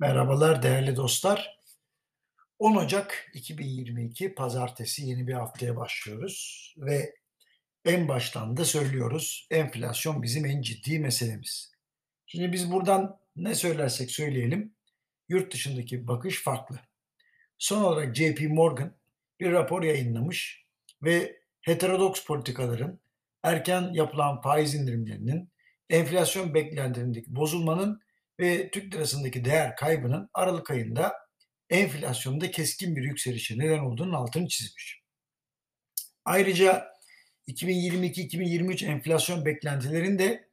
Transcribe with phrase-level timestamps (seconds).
[0.00, 1.58] Merhabalar değerli dostlar.
[2.58, 7.14] 10 Ocak 2022 Pazartesi yeni bir haftaya başlıyoruz ve
[7.84, 11.72] en baştan da söylüyoruz enflasyon bizim en ciddi meselemiz.
[12.26, 14.74] Şimdi biz buradan ne söylersek söyleyelim
[15.28, 16.80] yurt dışındaki bakış farklı.
[17.58, 18.94] Son olarak JP Morgan
[19.40, 20.64] bir rapor yayınlamış
[21.02, 23.00] ve heterodoks politikaların
[23.42, 25.48] erken yapılan faiz indirimlerinin
[25.90, 28.07] enflasyon beklentilerindeki bozulmanın
[28.40, 31.12] ve Türk lirasındaki değer kaybının Aralık ayında
[31.70, 35.02] enflasyonda keskin bir yükselişe neden olduğunun altını çizmiş.
[36.24, 36.88] Ayrıca
[37.48, 40.48] 2022-2023 enflasyon beklentilerini de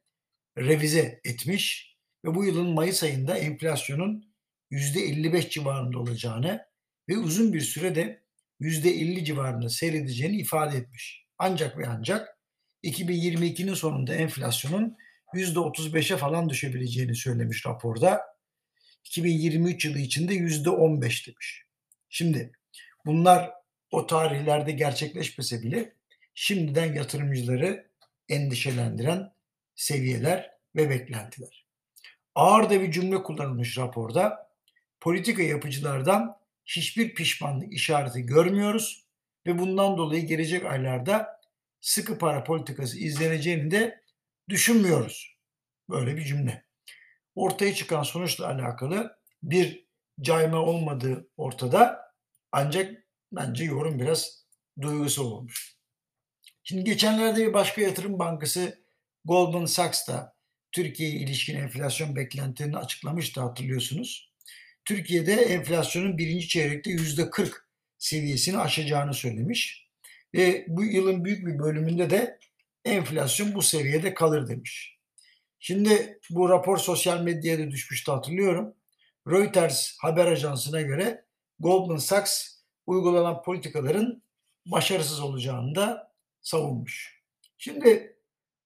[0.57, 1.95] revize etmiş
[2.25, 4.35] ve bu yılın Mayıs ayında enflasyonun
[4.71, 6.65] %55 civarında olacağını
[7.09, 8.23] ve uzun bir sürede
[8.61, 11.25] %50 civarında seyredeceğini ifade etmiş.
[11.37, 12.39] Ancak ve ancak
[12.83, 14.97] 2022'nin sonunda enflasyonun
[15.35, 18.21] %35'e falan düşebileceğini söylemiş raporda.
[19.05, 21.63] 2023 yılı içinde %15 demiş.
[22.09, 22.51] Şimdi
[23.05, 23.51] bunlar
[23.91, 25.93] o tarihlerde gerçekleşmese bile
[26.33, 27.87] şimdiden yatırımcıları
[28.29, 29.33] endişelendiren
[29.75, 31.65] seviyeler ve beklentiler.
[32.35, 34.49] Ağır da bir cümle kullanılmış raporda.
[34.99, 39.05] Politika yapıcılardan hiçbir pişmanlık işareti görmüyoruz
[39.47, 41.41] ve bundan dolayı gelecek aylarda
[41.81, 44.01] sıkı para politikası izleneceğini de
[44.49, 45.37] düşünmüyoruz.
[45.89, 46.65] Böyle bir cümle.
[47.35, 49.85] Ortaya çıkan sonuçla alakalı bir
[50.21, 52.01] cayma olmadığı ortada
[52.51, 54.45] ancak bence yorum biraz
[54.81, 55.75] duygusal olmuş.
[56.63, 58.85] Şimdi geçenlerde bir başka yatırım bankası
[59.25, 60.35] Goldman Sachs da
[60.71, 64.31] Türkiye'ye ilişkin enflasyon beklentilerini açıklamıştı hatırlıyorsunuz.
[64.85, 69.87] Türkiye'de enflasyonun birinci çeyrekte yüzde 40 seviyesini aşacağını söylemiş.
[70.33, 72.39] Ve bu yılın büyük bir bölümünde de
[72.85, 74.99] enflasyon bu seviyede kalır demiş.
[75.59, 78.75] Şimdi bu rapor sosyal medyaya da düşmüştü hatırlıyorum.
[79.27, 81.25] Reuters haber ajansına göre
[81.59, 82.55] Goldman Sachs
[82.87, 84.23] uygulanan politikaların
[84.65, 87.21] başarısız olacağını da savunmuş.
[87.57, 88.17] Şimdi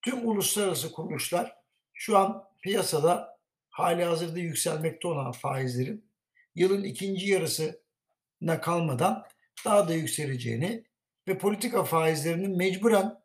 [0.02, 1.56] tüm uluslararası kuruluşlar
[1.94, 3.40] şu an piyasada
[3.70, 6.10] hali hazırda yükselmekte olan faizlerin
[6.56, 9.26] yılın ikinci yarısına kalmadan
[9.66, 10.84] daha da yükseleceğini
[11.28, 13.20] ve politika faizlerinin mecburen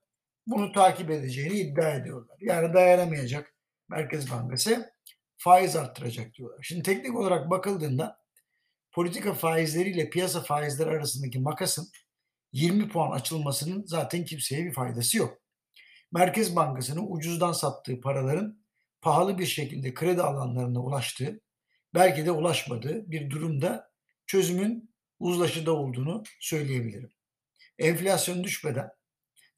[0.46, 2.36] bunu takip edeceğini iddia ediyorlar.
[2.40, 3.54] Yani dayanamayacak
[3.88, 4.94] Merkez Bankası
[5.36, 6.58] faiz arttıracak diyorlar.
[6.62, 8.18] Şimdi teknik olarak bakıldığında
[8.92, 11.88] politika faizleriyle piyasa faizleri arasındaki makasın
[12.52, 15.38] 20 puan açılmasının zaten kimseye bir faydası yok.
[16.12, 18.58] Merkez Bankası'nın ucuzdan sattığı paraların
[19.00, 21.40] pahalı bir şekilde kredi alanlarına ulaştığı,
[21.94, 23.90] belki de ulaşmadığı bir durumda
[24.26, 27.10] çözümün uzlaşıda olduğunu söyleyebilirim.
[27.78, 28.90] Enflasyon düşmeden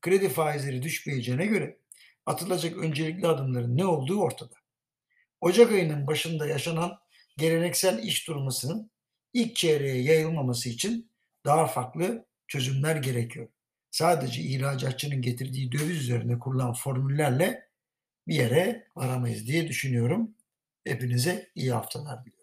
[0.07, 1.79] kredi faizleri düşmeyeceğine göre
[2.27, 4.55] atılacak öncelikli adımların ne olduğu ortada.
[5.41, 6.99] Ocak ayının başında yaşanan
[7.37, 8.91] geleneksel iş durmasının
[9.33, 11.11] ilk çeyreğe yayılmaması için
[11.45, 13.49] daha farklı çözümler gerekiyor.
[13.91, 17.69] Sadece ihracatçının getirdiği döviz üzerine kurulan formüllerle
[18.29, 20.35] bir yere varamayız diye düşünüyorum.
[20.85, 22.36] Hepinize iyi haftalar diliyorum.